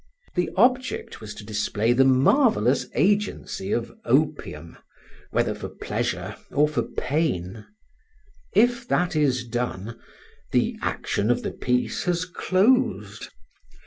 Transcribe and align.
The 0.33 0.49
object 0.55 1.21
was 1.21 1.35
to 1.35 1.45
display 1.45 1.93
the 1.93 2.03
marvellous 2.03 2.87
agency 2.95 3.71
of 3.71 3.91
opium, 4.03 4.77
whether 5.29 5.53
for 5.53 5.69
pleasure 5.69 6.35
or 6.49 6.67
for 6.67 6.81
pain: 6.81 7.67
if 8.55 8.87
that 8.87 9.15
is 9.15 9.45
done, 9.47 9.99
the 10.53 10.75
action 10.81 11.29
of 11.29 11.43
the 11.43 11.51
piece 11.51 12.05
has 12.05 12.25
closed. 12.25 13.29